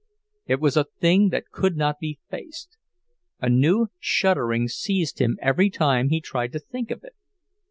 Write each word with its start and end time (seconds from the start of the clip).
It 0.47 0.59
was 0.59 0.77
a 0.77 0.85
thing 0.99 1.29
that 1.29 1.51
could 1.51 1.77
not 1.77 1.99
be 1.99 2.17
faced; 2.31 2.75
a 3.39 3.49
new 3.49 3.89
shuddering 3.99 4.67
seized 4.67 5.19
him 5.19 5.37
every 5.43 5.69
time 5.69 6.09
he 6.09 6.19
tried 6.19 6.53
to 6.53 6.59
think 6.59 6.89
of 6.89 7.03
it. 7.03 7.13